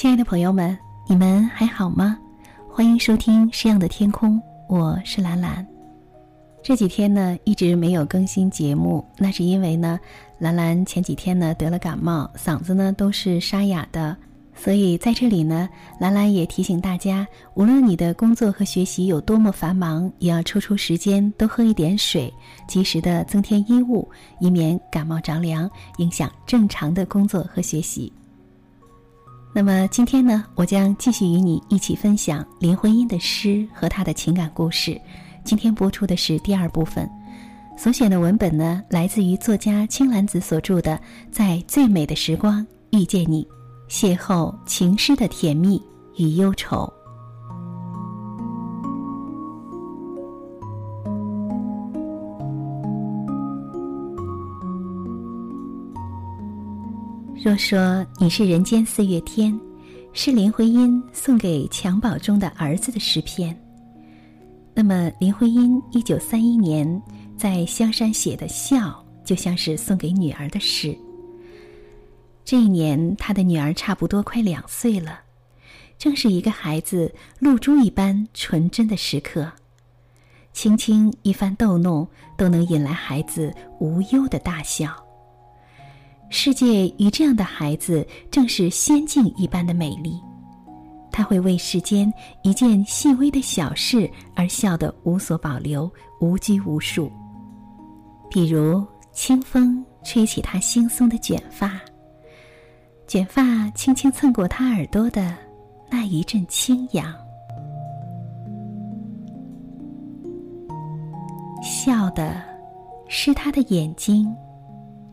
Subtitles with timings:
[0.00, 2.18] 亲爱的朋友们，你们还好吗？
[2.70, 5.66] 欢迎收听《诗样的天空》，我是兰兰。
[6.62, 10.00] 这几天呢，一直没有更新节目，那是因为呢，
[10.38, 14.16] 兰兰前几天呢得了感冒，嗓子呢都是沙哑的。
[14.54, 15.68] 所以在这里呢，
[15.98, 22.32] 兰兰也提醒大家，无论你的工作和学习有多么繁忙，也要抽出时间多喝一点水，
[22.66, 28.10] 及时的增添衣物，以免感冒着凉，影响正常的工作和学习。
[29.52, 34.98] 那么今天呢，我将继续与你一起分享林徽因的诗和她的情感故事。
[35.42, 37.10] 今天播出的是第二部分，
[37.76, 40.96] 所选的文本呢，来自于作家青兰子所著的
[41.32, 43.46] 《在最美的时光遇见你》，
[43.90, 45.82] 邂逅情诗的甜蜜
[46.16, 46.90] 与忧愁。
[57.42, 59.58] 若说你是人间四月天，
[60.12, 63.58] 是林徽因送给襁褓中的儿子的诗篇。
[64.74, 67.00] 那么，林徽因一九三一年
[67.38, 70.94] 在香山写的《笑》，就像是送给女儿的诗。
[72.44, 75.20] 这一年，她的女儿差不多快两岁了，
[75.96, 79.50] 正是一个孩子露珠一般纯真的时刻，
[80.52, 84.94] 轻轻一番逗弄，都能引来孩子无忧的大笑。
[86.32, 90.18] 世界与这样的孩子正是仙境一般的美丽，
[91.10, 92.10] 他会为世间
[92.44, 97.10] 一件细微的小事而笑得无所保留、无拘无束。
[98.30, 101.80] 比如清风吹起他惺忪的卷发，
[103.08, 105.36] 卷发轻轻蹭过他耳朵的
[105.90, 107.12] 那一阵轻扬，
[111.60, 112.40] 笑的
[113.08, 114.32] 是他的眼睛、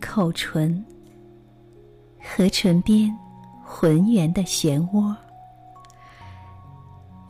[0.00, 0.84] 口唇。
[2.26, 3.14] 和唇边
[3.62, 5.14] 浑圆的漩涡，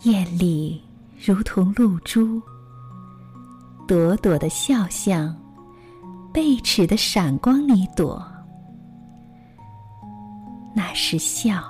[0.02, 0.82] 艳丽
[1.22, 2.40] 如同露珠，
[3.88, 5.36] 朵朵的笑像
[6.32, 8.24] 贝齿的闪光里躲。
[10.74, 11.62] 那是笑，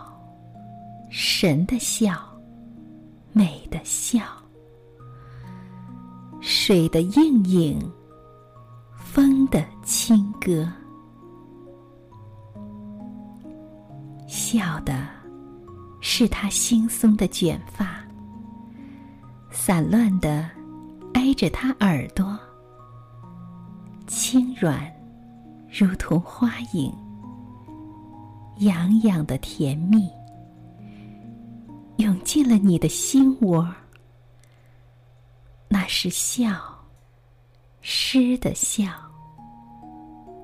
[1.10, 2.20] 神的笑，
[3.32, 4.20] 美的笑，
[6.40, 7.92] 水的映影，
[8.96, 10.70] 风的轻歌。
[14.54, 15.08] 笑的，
[16.00, 18.04] 是他惺忪的卷发，
[19.50, 20.48] 散乱的
[21.12, 22.38] 挨着他耳朵，
[24.06, 24.88] 轻软，
[25.68, 26.94] 如同花影，
[28.58, 30.08] 痒痒的甜蜜，
[31.96, 33.68] 涌进了你的心窝。
[35.66, 36.62] 那是笑，
[37.80, 38.92] 诗的笑，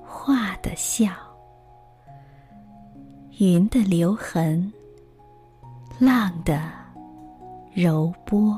[0.03, 1.30] 画的笑。
[3.43, 4.71] 云的留痕，
[5.97, 6.61] 浪的
[7.73, 8.55] 柔波。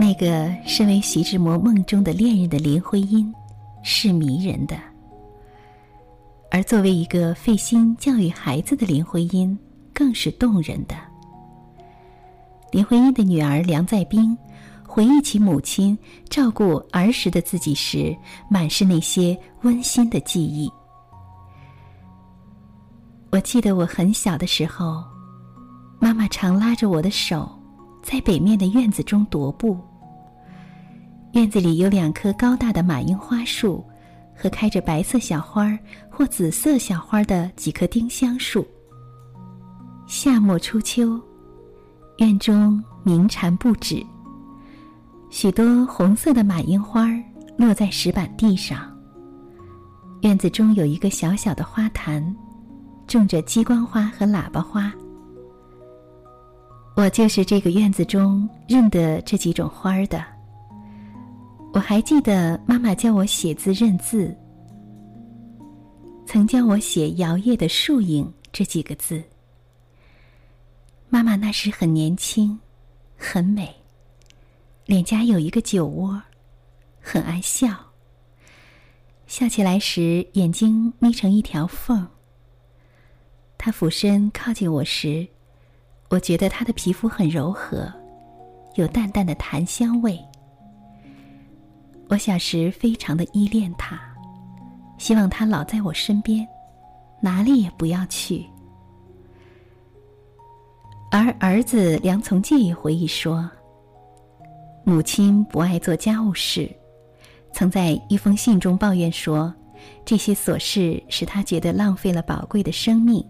[0.00, 3.30] 那个身为徐志摩梦中的恋人的林徽因，
[3.82, 4.74] 是迷人的；
[6.50, 9.58] 而作为一个费心教育孩子的林徽因，
[9.92, 10.94] 更是动人的。
[12.72, 14.34] 林徽因的女儿梁再冰。
[14.98, 15.96] 回忆起母亲
[16.28, 18.12] 照顾儿时的自己时，
[18.50, 20.68] 满是那些温馨的记忆。
[23.30, 25.04] 我记得我很小的时候，
[26.00, 27.48] 妈妈常拉着我的手，
[28.02, 29.78] 在北面的院子中踱步。
[31.30, 33.84] 院子里有两棵高大的马樱花树，
[34.34, 35.78] 和开着白色小花
[36.10, 38.66] 或紫色小花的几棵丁香树。
[40.08, 41.16] 夏末初秋，
[42.16, 44.04] 院中鸣蝉不止。
[45.30, 47.08] 许多红色的马樱花
[47.56, 48.94] 落在石板地上。
[50.22, 52.34] 院子中有一个小小的花坛，
[53.06, 54.92] 种着鸡冠花和喇叭花。
[56.96, 60.24] 我就是这个院子中认得这几种花的。
[61.72, 64.36] 我还记得妈妈教我写字认字，
[66.26, 69.22] 曾教我写“摇曳的树影”这几个字。
[71.08, 72.58] 妈妈那时很年轻，
[73.16, 73.72] 很美。
[74.88, 76.22] 脸颊有一个酒窝，
[76.98, 77.68] 很爱笑。
[79.26, 82.08] 笑起来时，眼睛眯成一条缝。
[83.58, 85.28] 他俯身靠近我时，
[86.08, 87.92] 我觉得他的皮肤很柔和，
[88.76, 90.18] 有淡淡的檀香味。
[92.08, 94.00] 我小时非常的依恋他，
[94.96, 96.48] 希望他老在我身边，
[97.20, 98.42] 哪里也不要去。
[101.10, 103.46] 而儿子梁从诫也回忆说。
[104.88, 106.66] 母亲不爱做家务事，
[107.52, 109.52] 曾在一封信中抱怨说，
[110.02, 113.22] 这些琐事使她觉得浪费了宝贵的生命，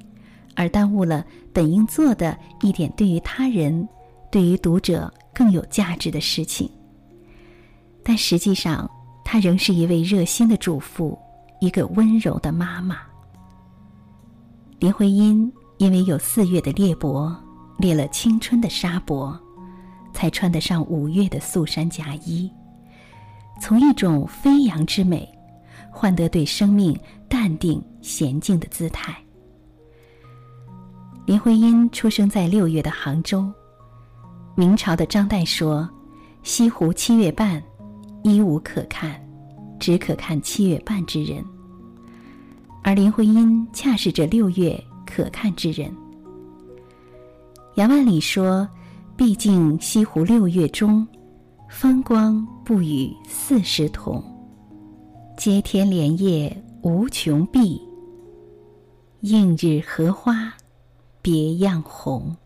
[0.55, 3.88] 而耽误了本应做的一点对于他人、
[4.31, 6.70] 对于读者更有价值的事情。
[8.05, 8.88] 但实际上，
[9.25, 11.19] 她仍是一位热心的主妇，
[11.60, 12.99] 一个温柔的妈妈。
[14.78, 17.34] 林徽因因为有四月的裂帛，
[17.78, 19.37] 裂了青春的纱帛，
[20.19, 22.50] 才穿得上五月的素衫夹衣，
[23.61, 25.32] 从一种飞扬之美，
[25.93, 26.99] 换得对生命
[27.29, 29.17] 淡定娴静的姿态。
[31.25, 33.49] 林徽因出生在六月的杭州。
[34.56, 35.88] 明朝的张岱说
[36.43, 37.62] ：“西湖七月半。”
[38.25, 39.25] 一无可看，
[39.79, 41.44] 只可看七月半之人。
[42.82, 45.94] 而林徽因恰是这六月可看之人。
[47.76, 48.69] 杨万里说
[49.19, 51.05] ：“毕竟西湖六月中，
[51.69, 54.23] 风光不与四时同。
[55.37, 57.82] 接天莲叶无穷碧，
[59.23, 60.55] 映日荷花
[61.20, 62.37] 别样红。”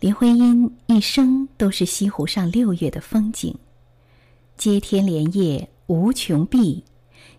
[0.00, 3.56] 林徽因一生都是西湖上六月的风景。
[4.56, 6.82] 接天莲叶无穷碧，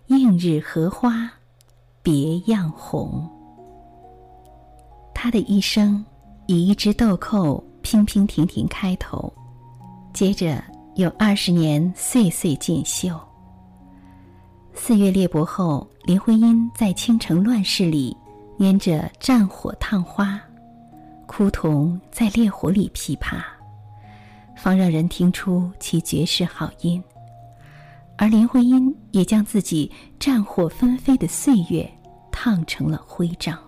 [0.06, 1.30] 映日荷花
[2.02, 3.28] 别样红。
[5.14, 6.02] 他的一生
[6.50, 9.30] 以一枝豆蔻娉娉婷婷开头，
[10.14, 10.64] 接着
[10.94, 13.20] 有二十年岁岁锦绣。
[14.72, 18.16] 四月裂帛后，林徽因在倾城乱世里
[18.58, 20.40] 拈着战火烫花，
[21.26, 23.44] 枯桐在烈火里噼啪。
[24.56, 27.04] 方让人听出其绝世好音，
[28.16, 31.86] 而林徽因也将自己战火纷飞的岁月
[32.32, 33.67] 烫成了徽章。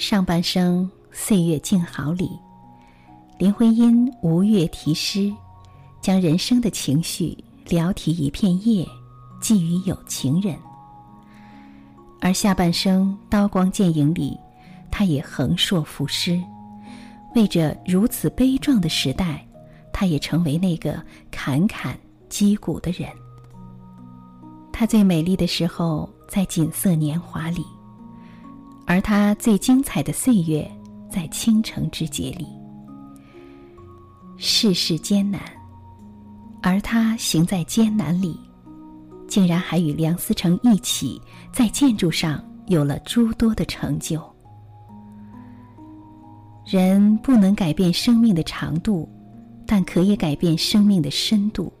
[0.00, 2.30] 上半生岁月静好里，
[3.36, 5.30] 林徽因吴越题诗，
[6.00, 7.36] 将人生的情绪
[7.66, 8.88] 聊题一片叶，
[9.42, 10.56] 寄予有情人。
[12.18, 14.34] 而下半生刀光剑影里，
[14.90, 16.42] 他也横槊赋诗。
[17.34, 19.46] 为着如此悲壮的时代，
[19.92, 20.98] 他也成为那个
[21.30, 21.94] 侃侃
[22.30, 23.06] 击鼓的人。
[24.72, 27.66] 他最美丽的时候在锦瑟年华里，
[28.90, 30.68] 而他最精彩的岁月
[31.08, 32.44] 在倾城之劫里。
[34.36, 35.40] 世事艰难，
[36.60, 38.36] 而他行在艰难里，
[39.28, 41.22] 竟然还与梁思成一起
[41.52, 44.20] 在建筑上有了诸多的成就。
[46.66, 49.08] 人不能改变生命的长度，
[49.68, 51.72] 但可以改变生命的深度。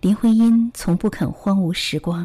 [0.00, 2.24] 林徽因从不肯荒芜时光，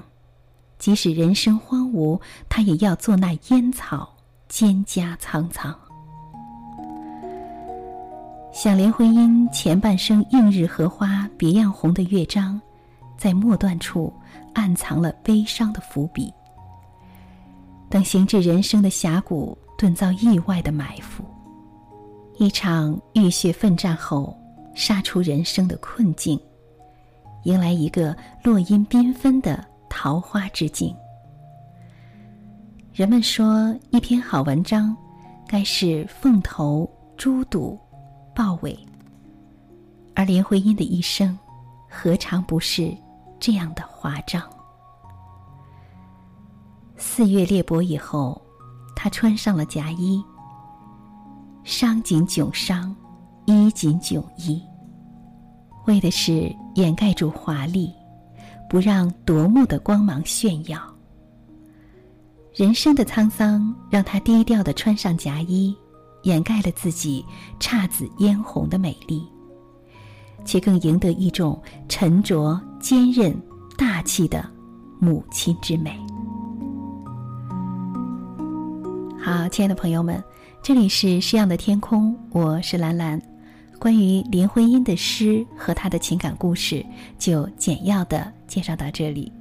[0.79, 2.19] 即使人生荒芜，
[2.49, 4.13] 他也要做那烟草，
[4.49, 5.75] 蒹葭苍苍。
[8.51, 12.59] 想林徽因前半生“映日荷花别样红”的乐章，
[13.17, 14.13] 在末段处
[14.53, 16.33] 暗藏了悲伤的伏笔。
[17.89, 19.57] 等行至人生的峡谷。
[19.79, 21.23] 顿遭意外的埋伏，
[22.39, 24.35] 一场浴血奋战后，
[24.73, 26.35] 杀出人生的困境，
[27.43, 30.95] 迎来一个落英缤纷的桃花之境。
[32.93, 34.95] 人们说，一篇好文章，
[35.47, 37.79] 该是凤头猪肚
[38.35, 38.77] 豹尾，
[40.15, 41.37] 而林徽因的一生，
[41.89, 42.95] 何尝不是
[43.39, 44.41] 这样的华章？
[46.95, 48.41] 四月裂帛以后。
[48.99, 50.19] 他穿上了夹衣，
[51.63, 52.95] 伤紧窘伤，
[53.45, 54.59] 衣紧窘衣，
[55.85, 57.93] 为的是掩盖住华丽，
[58.69, 60.81] 不让夺目的光芒炫耀。
[62.53, 65.75] 人生的沧桑让他低调的穿上夹衣，
[66.23, 67.23] 掩盖了自己
[67.59, 69.23] 姹紫嫣红的美丽，
[70.43, 73.39] 却更赢得一种沉着、坚韧、
[73.77, 74.43] 大气的
[74.99, 75.95] 母亲之美。
[79.21, 80.23] 好，亲爱的朋友们，
[80.63, 83.21] 这里是诗样的天空，我是兰兰。
[83.79, 86.85] 关于林徽因的诗和她的情感故事，
[87.17, 89.31] 就简要的介绍到这里。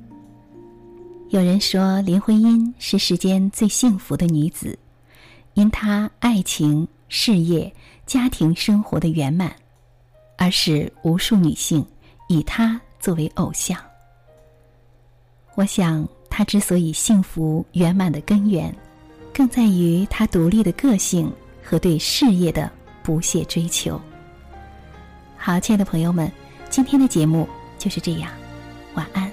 [1.31, 4.78] 有人说林徽因是世间最幸福的女子，
[5.55, 7.73] 因她爱情、事业、
[8.07, 9.55] 家庭生活的圆满，
[10.37, 11.85] 而使无数女性
[12.28, 13.78] 以她作为偶像。
[15.55, 18.75] 我想，她之所以幸福圆满的根源。
[19.33, 21.31] 更在于他独立的个性
[21.62, 24.00] 和对事业的不懈追求。
[25.47, 26.29] 好，亲爱的朋友们，
[26.69, 27.49] 今天的节目
[27.79, 28.33] 就是这样，
[28.97, 29.31] 晚安。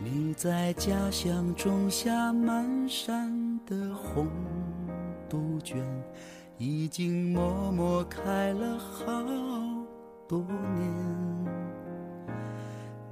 [0.00, 4.26] 你在家乡种下满山的红
[5.28, 5.78] 杜鹃，
[6.58, 9.04] 已经默默开了好
[10.26, 10.44] 多
[10.74, 11.46] 年。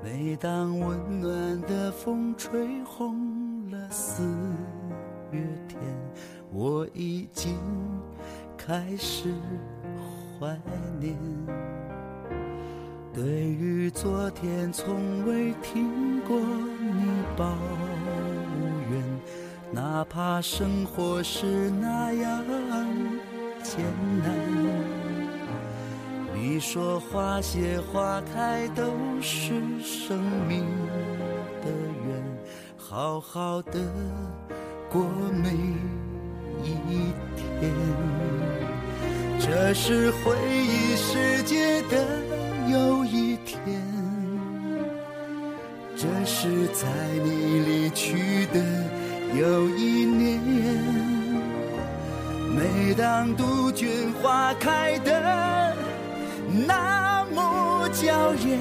[0.02, 4.24] 每当温暖的风吹红了四
[5.30, 5.80] 月天，
[6.50, 7.56] 我已经
[8.58, 9.32] 开始
[10.40, 10.58] 怀
[10.98, 11.16] 念。
[13.14, 17.04] 对于昨天，从未听过你
[17.36, 17.44] 抱
[18.90, 19.02] 怨，
[19.70, 22.44] 哪怕生活是那样
[23.62, 23.84] 艰
[24.24, 24.32] 难。
[26.34, 28.82] 你说花谢花开都
[29.20, 30.64] 是生命
[31.62, 31.68] 的
[32.06, 32.24] 缘，
[32.78, 33.78] 好好的
[34.90, 35.50] 过每
[36.64, 37.70] 一天。
[39.38, 42.06] 这是回忆世界的
[42.72, 43.60] 又一天，
[45.94, 46.88] 这是在
[47.22, 48.60] 你离去的
[49.38, 50.40] 又一年。
[52.56, 55.76] 每当杜鹃花开的。
[56.66, 58.58] 那么娇艳，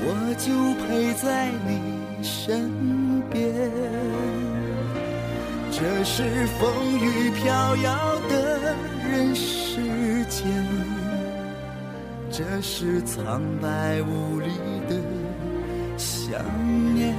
[0.00, 0.52] 我就
[0.84, 1.80] 陪在你
[2.22, 2.70] 身
[3.30, 3.42] 边。
[5.70, 8.74] 这是风雨飘摇的
[9.10, 10.46] 人世间，
[12.36, 14.50] 这是苍白无力
[14.90, 15.00] 的
[15.96, 16.38] 想
[16.94, 17.16] 念。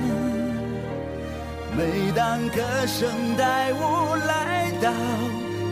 [1.75, 4.93] 每当歌声带我来到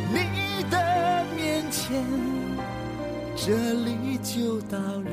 [0.09, 2.03] 你的面前。
[3.35, 5.11] 这里就到了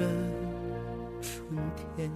[1.21, 1.61] 春
[1.95, 2.11] 天。